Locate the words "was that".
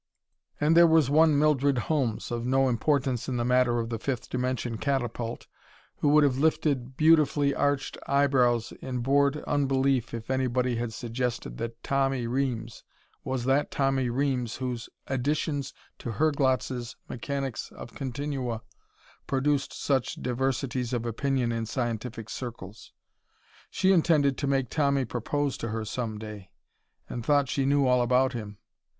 13.23-13.69